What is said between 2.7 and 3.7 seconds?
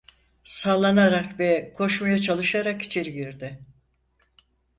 içeri girdi...